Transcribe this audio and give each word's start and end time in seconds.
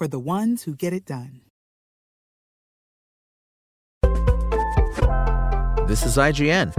for 0.00 0.08
the 0.08 0.18
ones 0.18 0.62
who 0.62 0.74
get 0.74 0.94
it 0.94 1.04
done. 1.04 1.42
This 5.86 6.06
is 6.06 6.16
IGN. 6.16 6.72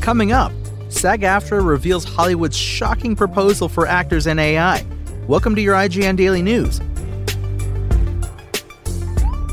Coming 0.00 0.32
up, 0.32 0.50
SAG 0.88 1.20
AFTRA 1.20 1.64
reveals 1.64 2.02
Hollywood's 2.02 2.56
shocking 2.56 3.14
proposal 3.14 3.68
for 3.68 3.86
actors 3.86 4.26
and 4.26 4.40
AI. 4.40 4.84
Welcome 5.28 5.54
to 5.54 5.62
your 5.62 5.76
IGN 5.76 6.16
Daily 6.16 6.42
News. 6.42 6.80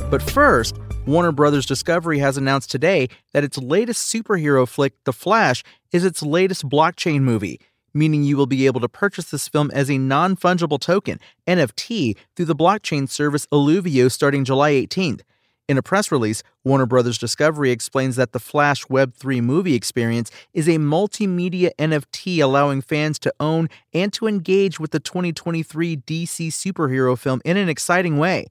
But 0.09 0.23
first, 0.23 0.75
Warner 1.05 1.31
Brothers 1.31 1.67
Discovery 1.67 2.17
has 2.17 2.35
announced 2.35 2.71
today 2.71 3.09
that 3.33 3.43
its 3.43 3.59
latest 3.59 4.11
superhero 4.11 4.67
flick, 4.67 4.93
The 5.03 5.13
Flash, 5.13 5.63
is 5.91 6.03
its 6.03 6.23
latest 6.23 6.67
blockchain 6.67 7.21
movie, 7.21 7.59
meaning 7.93 8.23
you 8.23 8.37
will 8.37 8.45
be 8.45 8.65
able 8.65 8.81
to 8.81 8.89
purchase 8.89 9.31
this 9.31 9.47
film 9.47 9.71
as 9.71 9.89
a 9.89 9.97
non 9.97 10.35
fungible 10.35 10.79
token, 10.79 11.19
NFT, 11.47 12.15
through 12.35 12.45
the 12.45 12.55
blockchain 12.55 13.09
service 13.09 13.45
Eluvio 13.47 14.11
starting 14.11 14.43
July 14.43 14.71
18th. 14.71 15.21
In 15.69 15.77
a 15.77 15.81
press 15.81 16.11
release, 16.11 16.43
Warner 16.65 16.85
Brothers 16.85 17.17
Discovery 17.17 17.71
explains 17.71 18.17
that 18.17 18.33
the 18.33 18.39
Flash 18.39 18.85
Web3 18.87 19.41
movie 19.41 19.75
experience 19.75 20.29
is 20.53 20.67
a 20.67 20.71
multimedia 20.71 21.71
NFT 21.79 22.43
allowing 22.43 22.81
fans 22.81 23.17
to 23.19 23.33
own 23.39 23.69
and 23.93 24.11
to 24.13 24.27
engage 24.27 24.77
with 24.77 24.91
the 24.91 24.99
2023 24.99 25.97
DC 25.97 26.47
superhero 26.47 27.17
film 27.17 27.41
in 27.45 27.55
an 27.55 27.69
exciting 27.69 28.17
way. 28.17 28.47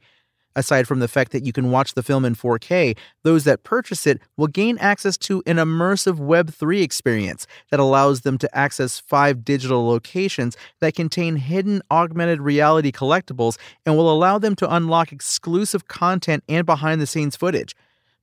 Aside 0.54 0.86
from 0.86 0.98
the 1.00 1.08
fact 1.08 1.32
that 1.32 1.46
you 1.46 1.52
can 1.52 1.70
watch 1.70 1.94
the 1.94 2.02
film 2.02 2.24
in 2.24 2.34
4K, 2.34 2.96
those 3.22 3.44
that 3.44 3.62
purchase 3.62 4.06
it 4.06 4.20
will 4.36 4.46
gain 4.46 4.76
access 4.78 5.16
to 5.18 5.42
an 5.46 5.56
immersive 5.56 6.18
Web3 6.18 6.82
experience 6.82 7.46
that 7.70 7.80
allows 7.80 8.20
them 8.20 8.36
to 8.38 8.56
access 8.56 8.98
five 8.98 9.44
digital 9.44 9.86
locations 9.86 10.56
that 10.80 10.94
contain 10.94 11.36
hidden 11.36 11.80
augmented 11.90 12.40
reality 12.40 12.92
collectibles 12.92 13.56
and 13.86 13.96
will 13.96 14.10
allow 14.10 14.38
them 14.38 14.54
to 14.56 14.74
unlock 14.74 15.12
exclusive 15.12 15.88
content 15.88 16.44
and 16.48 16.66
behind 16.66 17.00
the 17.00 17.06
scenes 17.06 17.36
footage. 17.36 17.74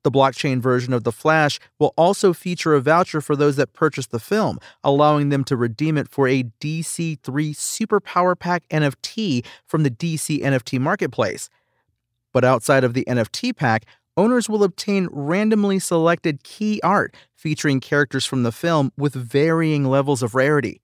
The 0.04 0.12
blockchain 0.12 0.62
version 0.62 0.94
of 0.94 1.04
The 1.04 1.12
Flash 1.12 1.60
will 1.78 1.94
also 1.98 2.32
feature 2.32 2.74
a 2.74 2.80
voucher 2.80 3.20
for 3.20 3.36
those 3.36 3.58
that 3.58 3.74
purchase 3.74 4.08
the 4.08 4.20
film, 4.20 4.58
allowing 4.82 5.30
them 5.30 5.44
to 5.46 5.58
redeem 5.58 5.98
it 5.98 6.08
for 6.08 6.28
a 6.28 6.44
DC3 6.62 7.56
Super 7.56 8.00
Power 8.00 8.36
Pack 8.36 8.68
NFT 8.70 9.46
from 9.66 9.84
the 9.84 9.92
DC 9.92 10.42
NFT 10.42 10.80
Marketplace. 10.80 11.50
But 12.32 12.44
outside 12.44 12.84
of 12.84 12.94
the 12.94 13.06
NFT 13.06 13.56
pack, 13.56 13.86
owners 14.16 14.50
will 14.50 14.64
obtain 14.64 15.08
randomly 15.12 15.80
selected 15.80 16.44
key 16.44 16.80
art 16.84 17.16
featuring 17.36 17.80
characters 17.80 18.26
from 18.26 18.44
the 18.44 18.52
film 18.52 18.92
with 18.98 19.14
varying 19.14 19.86
levels 19.86 20.22
of 20.22 20.36
rarity. 20.36 20.82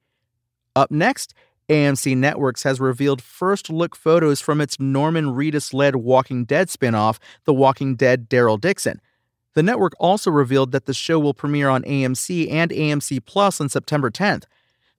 Up 0.75 0.91
next, 0.91 1.33
AMC 1.69 2.15
Networks 2.15 2.63
has 2.63 2.79
revealed 2.79 3.21
first 3.21 3.69
look 3.69 3.95
photos 3.95 4.39
from 4.39 4.61
its 4.61 4.79
Norman 4.79 5.25
Reedus 5.25 5.73
led 5.73 5.95
Walking 5.95 6.45
Dead 6.45 6.67
spinoff, 6.67 7.17
The 7.45 7.53
Walking 7.53 7.95
Dead 7.95 8.29
Daryl 8.29 8.59
Dixon. 8.59 9.01
The 9.55 9.63
network 9.63 9.93
also 9.99 10.29
revealed 10.29 10.71
that 10.73 10.85
the 10.85 10.93
show 10.93 11.17
will 11.17 11.33
premiere 11.33 11.69
on 11.69 11.83
AMC 11.83 12.51
and 12.51 12.71
AMC 12.71 13.25
Plus 13.25 13.59
on 13.59 13.69
September 13.69 14.11
10th. 14.11 14.43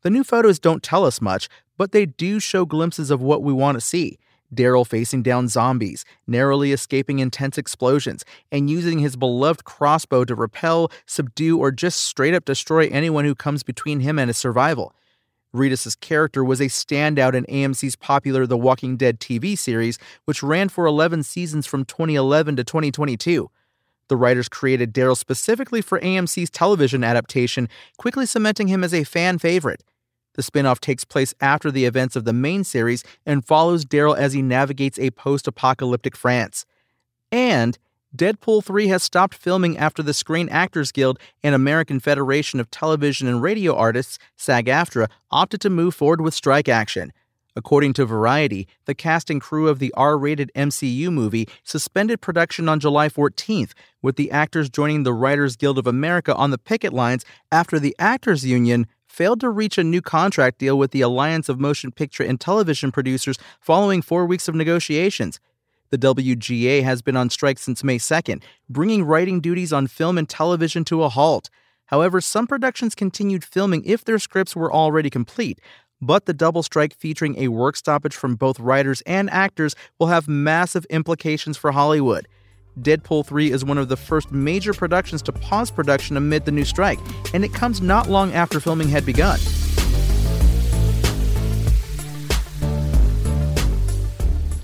The 0.02 0.10
new 0.10 0.24
photos 0.24 0.58
don't 0.58 0.82
tell 0.82 1.04
us 1.04 1.20
much, 1.20 1.48
but 1.76 1.92
they 1.92 2.06
do 2.06 2.40
show 2.40 2.64
glimpses 2.64 3.10
of 3.10 3.20
what 3.20 3.42
we 3.42 3.52
want 3.52 3.76
to 3.76 3.80
see. 3.80 4.18
Daryl 4.54 4.86
facing 4.86 5.22
down 5.22 5.48
zombies, 5.48 6.04
narrowly 6.26 6.72
escaping 6.72 7.18
intense 7.18 7.58
explosions, 7.58 8.24
and 8.52 8.70
using 8.70 8.98
his 8.98 9.16
beloved 9.16 9.64
crossbow 9.64 10.24
to 10.24 10.34
repel, 10.34 10.90
subdue, 11.06 11.58
or 11.58 11.70
just 11.70 12.00
straight 12.00 12.34
up 12.34 12.44
destroy 12.44 12.86
anyone 12.88 13.24
who 13.24 13.34
comes 13.34 13.62
between 13.62 14.00
him 14.00 14.18
and 14.18 14.28
his 14.28 14.36
survival. 14.36 14.94
Reedus' 15.54 15.98
character 15.98 16.44
was 16.44 16.60
a 16.60 16.66
standout 16.66 17.34
in 17.34 17.44
AMC's 17.46 17.96
popular 17.96 18.46
The 18.46 18.58
Walking 18.58 18.96
Dead 18.96 19.20
TV 19.20 19.56
series, 19.56 19.98
which 20.26 20.42
ran 20.42 20.68
for 20.68 20.86
11 20.86 21.22
seasons 21.22 21.66
from 21.66 21.84
2011 21.84 22.56
to 22.56 22.64
2022. 22.64 23.50
The 24.08 24.16
writers 24.16 24.48
created 24.48 24.94
Daryl 24.94 25.16
specifically 25.16 25.80
for 25.80 25.98
AMC's 26.00 26.50
television 26.50 27.02
adaptation, 27.02 27.68
quickly 27.96 28.26
cementing 28.26 28.68
him 28.68 28.84
as 28.84 28.94
a 28.94 29.04
fan 29.04 29.38
favorite. 29.38 29.82
The 30.36 30.42
spinoff 30.42 30.80
takes 30.80 31.04
place 31.04 31.34
after 31.40 31.70
the 31.70 31.86
events 31.86 32.14
of 32.14 32.24
the 32.24 32.32
main 32.32 32.62
series 32.62 33.02
and 33.24 33.44
follows 33.44 33.84
Daryl 33.84 34.16
as 34.16 34.34
he 34.34 34.42
navigates 34.42 34.98
a 34.98 35.10
post 35.10 35.48
apocalyptic 35.48 36.14
France. 36.14 36.64
And 37.32 37.78
Deadpool 38.14 38.62
3 38.64 38.88
has 38.88 39.02
stopped 39.02 39.34
filming 39.34 39.76
after 39.76 40.02
the 40.02 40.14
Screen 40.14 40.48
Actors 40.48 40.92
Guild 40.92 41.18
and 41.42 41.54
American 41.54 42.00
Federation 42.00 42.60
of 42.60 42.70
Television 42.70 43.26
and 43.26 43.42
Radio 43.42 43.74
Artists, 43.74 44.18
SAG 44.36 44.66
AFTRA, 44.66 45.08
opted 45.30 45.60
to 45.62 45.70
move 45.70 45.94
forward 45.94 46.20
with 46.20 46.34
strike 46.34 46.68
action. 46.68 47.12
According 47.56 47.94
to 47.94 48.04
Variety, 48.04 48.68
the 48.84 48.94
cast 48.94 49.30
and 49.30 49.40
crew 49.40 49.68
of 49.68 49.78
the 49.78 49.92
R 49.96 50.18
rated 50.18 50.52
MCU 50.54 51.10
movie 51.10 51.48
suspended 51.64 52.20
production 52.20 52.68
on 52.68 52.80
July 52.80 53.08
14th, 53.08 53.72
with 54.02 54.16
the 54.16 54.30
actors 54.30 54.68
joining 54.68 55.02
the 55.02 55.14
Writers 55.14 55.56
Guild 55.56 55.78
of 55.78 55.86
America 55.86 56.34
on 56.34 56.50
the 56.50 56.58
picket 56.58 56.92
lines 56.92 57.24
after 57.50 57.78
the 57.78 57.96
Actors 57.98 58.44
Union 58.44 58.86
failed 59.16 59.40
to 59.40 59.48
reach 59.48 59.78
a 59.78 59.84
new 59.84 60.02
contract 60.02 60.58
deal 60.58 60.76
with 60.76 60.90
the 60.90 61.00
Alliance 61.00 61.48
of 61.48 61.58
Motion 61.58 61.90
Picture 61.90 62.22
and 62.22 62.38
Television 62.38 62.92
Producers 62.92 63.38
following 63.60 64.02
four 64.02 64.26
weeks 64.26 64.46
of 64.46 64.54
negotiations. 64.54 65.40
The 65.88 65.96
WGA 65.96 66.82
has 66.82 67.00
been 67.00 67.16
on 67.16 67.30
strike 67.30 67.58
since 67.58 67.82
May 67.82 67.96
2nd, 67.96 68.42
bringing 68.68 69.04
writing 69.04 69.40
duties 69.40 69.72
on 69.72 69.86
film 69.86 70.18
and 70.18 70.28
television 70.28 70.84
to 70.84 71.02
a 71.02 71.08
halt. 71.08 71.48
However, 71.86 72.20
some 72.20 72.46
productions 72.46 72.94
continued 72.94 73.42
filming 73.42 73.82
if 73.86 74.04
their 74.04 74.18
scripts 74.18 74.54
were 74.54 74.70
already 74.70 75.08
complete, 75.08 75.60
but 76.02 76.26
the 76.26 76.34
double 76.34 76.62
strike 76.62 76.94
featuring 76.94 77.38
a 77.38 77.48
work 77.48 77.76
stoppage 77.76 78.14
from 78.14 78.34
both 78.34 78.60
writers 78.60 79.00
and 79.06 79.30
actors 79.30 79.74
will 79.98 80.08
have 80.08 80.28
massive 80.28 80.84
implications 80.86 81.56
for 81.56 81.72
Hollywood. 81.72 82.28
Deadpool 82.80 83.24
3 83.24 83.52
is 83.52 83.64
one 83.64 83.78
of 83.78 83.88
the 83.88 83.96
first 83.96 84.30
major 84.30 84.74
productions 84.74 85.22
to 85.22 85.32
pause 85.32 85.70
production 85.70 86.16
amid 86.16 86.44
the 86.44 86.52
new 86.52 86.64
strike, 86.64 86.98
and 87.32 87.42
it 87.42 87.54
comes 87.54 87.80
not 87.80 88.10
long 88.10 88.34
after 88.34 88.60
filming 88.60 88.88
had 88.88 89.06
begun. 89.06 89.38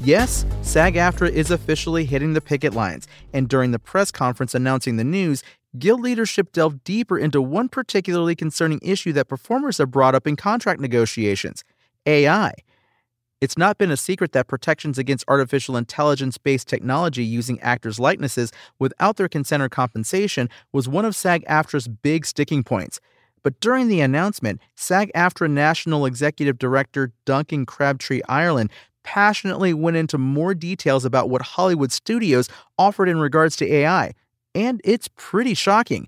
Yes, 0.05 0.45
SAG 0.61 0.95
AFTRA 0.95 1.31
is 1.31 1.51
officially 1.51 2.05
hitting 2.05 2.35
the 2.35 2.41
picket 2.41 2.75
lines, 2.75 3.07
and 3.33 3.49
during 3.49 3.71
the 3.71 3.79
press 3.79 4.11
conference 4.11 4.55
announcing 4.55 4.97
the 4.97 5.05
news, 5.05 5.43
Guild 5.79 6.03
leadership 6.03 6.53
delved 6.53 6.85
deeper 6.85 7.19
into 7.19 7.41
one 7.41 7.67
particularly 7.67 8.35
concerning 8.35 8.79
issue 8.83 9.15
that 9.15 9.27
performers 9.27 9.79
have 9.79 9.91
brought 9.91 10.15
up 10.15 10.27
in 10.27 10.37
contract 10.37 10.83
negotiations 10.83 11.65
AI. 12.05 12.53
It's 13.43 13.59
not 13.59 13.77
been 13.77 13.91
a 13.91 13.97
secret 13.97 14.31
that 14.33 14.47
protections 14.47 14.99
against 14.99 15.25
artificial 15.27 15.77
intelligence 15.77 16.39
based 16.39 16.69
technology 16.69 17.25
using 17.25 17.59
actors' 17.59 17.99
likenesses 17.99 18.53
without 18.79 19.17
their 19.17 19.29
consent 19.29 19.65
or 19.65 19.69
compensation 19.69 20.49
was 20.71 20.89
one 20.89 21.05
of 21.05 21.17
SAG 21.17 21.45
AFTRA's 21.47 21.89
big 21.89 22.25
sticking 22.25 22.63
points. 22.63 23.01
But 23.43 23.59
during 23.59 23.89
the 23.89 24.01
announcement, 24.01 24.61
SAG 24.77 25.11
AFTRA 25.17 25.51
National 25.51 26.07
Executive 26.07 26.57
Director 26.57 27.11
Duncan 27.25 27.67
Crabtree 27.67 28.21
Ireland 28.29 28.71
passionately 29.03 29.75
went 29.75 29.97
into 29.97 30.19
more 30.19 30.55
details 30.55 31.05
about 31.05 31.29
what 31.29 31.43
Hollywood 31.43 31.91
studios 31.91 32.49
offered 32.79 33.09
in 33.09 33.19
regards 33.19 33.57
to 33.57 33.67
AI. 33.67 34.13
And 34.55 34.81
it's 34.85 35.09
pretty 35.17 35.55
shocking. 35.55 36.07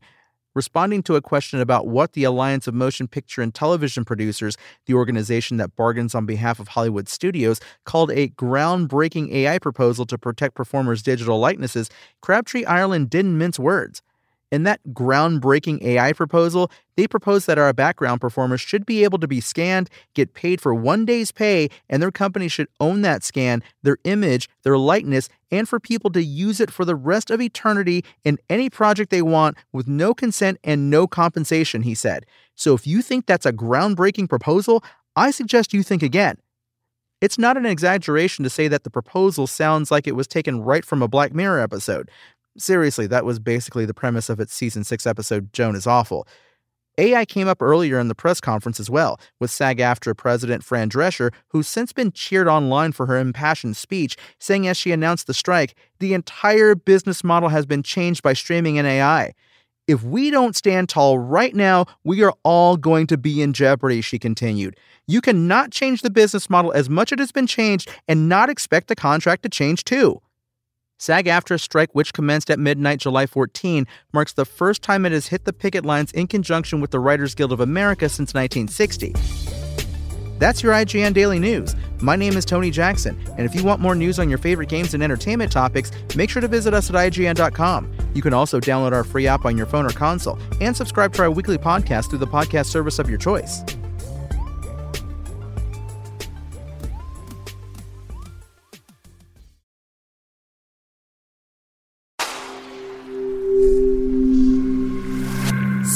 Responding 0.54 1.02
to 1.02 1.16
a 1.16 1.20
question 1.20 1.60
about 1.60 1.88
what 1.88 2.12
the 2.12 2.22
Alliance 2.22 2.68
of 2.68 2.74
Motion 2.74 3.08
Picture 3.08 3.42
and 3.42 3.52
Television 3.52 4.04
Producers, 4.04 4.56
the 4.86 4.94
organization 4.94 5.56
that 5.56 5.74
bargains 5.74 6.14
on 6.14 6.26
behalf 6.26 6.60
of 6.60 6.68
Hollywood 6.68 7.08
studios, 7.08 7.60
called 7.84 8.12
a 8.12 8.28
groundbreaking 8.28 9.32
AI 9.32 9.58
proposal 9.58 10.06
to 10.06 10.16
protect 10.16 10.54
performers' 10.54 11.02
digital 11.02 11.40
likenesses, 11.40 11.90
Crabtree 12.20 12.64
Ireland 12.64 13.10
didn't 13.10 13.36
mince 13.36 13.58
words. 13.58 14.00
In 14.54 14.62
that 14.62 14.78
groundbreaking 14.92 15.82
AI 15.82 16.12
proposal, 16.12 16.70
they 16.96 17.08
propose 17.08 17.44
that 17.46 17.58
our 17.58 17.72
background 17.72 18.20
performers 18.20 18.60
should 18.60 18.86
be 18.86 19.02
able 19.02 19.18
to 19.18 19.26
be 19.26 19.40
scanned, 19.40 19.90
get 20.14 20.32
paid 20.32 20.60
for 20.60 20.72
one 20.72 21.04
day's 21.04 21.32
pay, 21.32 21.70
and 21.90 22.00
their 22.00 22.12
company 22.12 22.46
should 22.46 22.68
own 22.78 23.02
that 23.02 23.24
scan, 23.24 23.64
their 23.82 23.98
image, 24.04 24.48
their 24.62 24.78
likeness, 24.78 25.28
and 25.50 25.68
for 25.68 25.80
people 25.80 26.08
to 26.10 26.22
use 26.22 26.60
it 26.60 26.70
for 26.70 26.84
the 26.84 26.94
rest 26.94 27.32
of 27.32 27.40
eternity 27.40 28.04
in 28.22 28.38
any 28.48 28.70
project 28.70 29.10
they 29.10 29.22
want 29.22 29.56
with 29.72 29.88
no 29.88 30.14
consent 30.14 30.60
and 30.62 30.88
no 30.88 31.08
compensation, 31.08 31.82
he 31.82 31.96
said. 31.96 32.24
So 32.54 32.74
if 32.74 32.86
you 32.86 33.02
think 33.02 33.26
that's 33.26 33.46
a 33.46 33.52
groundbreaking 33.52 34.28
proposal, 34.28 34.84
I 35.16 35.32
suggest 35.32 35.74
you 35.74 35.82
think 35.82 36.00
again. 36.00 36.36
It's 37.20 37.38
not 37.38 37.56
an 37.56 37.64
exaggeration 37.64 38.42
to 38.42 38.50
say 38.50 38.68
that 38.68 38.84
the 38.84 38.90
proposal 38.90 39.46
sounds 39.46 39.90
like 39.90 40.06
it 40.06 40.14
was 40.14 40.26
taken 40.26 40.60
right 40.60 40.84
from 40.84 41.00
a 41.00 41.08
Black 41.08 41.32
Mirror 41.32 41.58
episode. 41.60 42.10
Seriously, 42.56 43.06
that 43.08 43.24
was 43.24 43.38
basically 43.38 43.84
the 43.84 43.94
premise 43.94 44.28
of 44.28 44.38
its 44.38 44.54
season 44.54 44.84
6 44.84 45.06
episode, 45.06 45.52
Joan 45.52 45.74
is 45.74 45.86
Awful. 45.86 46.26
AI 46.96 47.24
came 47.24 47.48
up 47.48 47.60
earlier 47.60 47.98
in 47.98 48.06
the 48.06 48.14
press 48.14 48.40
conference 48.40 48.78
as 48.78 48.88
well, 48.88 49.18
with 49.40 49.50
SAG 49.50 49.78
AFTRA 49.78 50.16
President 50.16 50.62
Fran 50.62 50.88
Drescher, 50.88 51.32
who's 51.48 51.66
since 51.66 51.92
been 51.92 52.12
cheered 52.12 52.46
online 52.46 52.92
for 52.92 53.06
her 53.06 53.18
impassioned 53.18 53.76
speech, 53.76 54.16
saying 54.38 54.68
as 54.68 54.76
she 54.76 54.92
announced 54.92 55.26
the 55.26 55.34
strike, 55.34 55.74
the 55.98 56.14
entire 56.14 56.76
business 56.76 57.24
model 57.24 57.48
has 57.48 57.66
been 57.66 57.82
changed 57.82 58.22
by 58.22 58.32
streaming 58.32 58.78
and 58.78 58.86
AI. 58.86 59.34
If 59.88 60.04
we 60.04 60.30
don't 60.30 60.56
stand 60.56 60.88
tall 60.88 61.18
right 61.18 61.54
now, 61.54 61.86
we 62.04 62.22
are 62.22 62.32
all 62.44 62.76
going 62.76 63.08
to 63.08 63.18
be 63.18 63.42
in 63.42 63.52
jeopardy, 63.52 64.00
she 64.00 64.18
continued. 64.20 64.76
You 65.06 65.20
cannot 65.20 65.72
change 65.72 66.02
the 66.02 66.10
business 66.10 66.48
model 66.48 66.72
as 66.72 66.88
much 66.88 67.10
as 67.10 67.16
it 67.16 67.18
has 67.18 67.32
been 67.32 67.48
changed 67.48 67.90
and 68.06 68.28
not 68.28 68.48
expect 68.48 68.86
the 68.86 68.94
contract 68.94 69.42
to 69.42 69.48
change 69.48 69.84
too. 69.84 70.22
SAG 71.04 71.26
AFTRA 71.26 71.60
strike, 71.60 71.94
which 71.94 72.14
commenced 72.14 72.50
at 72.50 72.58
midnight 72.58 72.98
July 72.98 73.26
14, 73.26 73.86
marks 74.14 74.32
the 74.32 74.46
first 74.46 74.80
time 74.80 75.04
it 75.04 75.12
has 75.12 75.26
hit 75.26 75.44
the 75.44 75.52
picket 75.52 75.84
lines 75.84 76.10
in 76.12 76.26
conjunction 76.26 76.80
with 76.80 76.92
the 76.92 76.98
Writers 76.98 77.34
Guild 77.34 77.52
of 77.52 77.60
America 77.60 78.08
since 78.08 78.32
1960. 78.32 79.12
That's 80.38 80.62
your 80.62 80.72
IGN 80.72 81.12
Daily 81.12 81.38
News. 81.38 81.76
My 82.00 82.16
name 82.16 82.38
is 82.38 82.46
Tony 82.46 82.70
Jackson, 82.70 83.22
and 83.36 83.40
if 83.40 83.54
you 83.54 83.62
want 83.62 83.82
more 83.82 83.94
news 83.94 84.18
on 84.18 84.30
your 84.30 84.38
favorite 84.38 84.70
games 84.70 84.94
and 84.94 85.02
entertainment 85.02 85.52
topics, 85.52 85.92
make 86.16 86.30
sure 86.30 86.40
to 86.40 86.48
visit 86.48 86.72
us 86.72 86.88
at 86.88 86.96
IGN.com. 86.96 87.92
You 88.14 88.22
can 88.22 88.32
also 88.32 88.58
download 88.58 88.92
our 88.92 89.04
free 89.04 89.26
app 89.26 89.44
on 89.44 89.58
your 89.58 89.66
phone 89.66 89.84
or 89.84 89.90
console 89.90 90.38
and 90.62 90.74
subscribe 90.74 91.12
to 91.16 91.22
our 91.24 91.30
weekly 91.30 91.58
podcast 91.58 92.08
through 92.08 92.20
the 92.20 92.26
podcast 92.26 92.68
service 92.68 92.98
of 92.98 93.10
your 93.10 93.18
choice. 93.18 93.62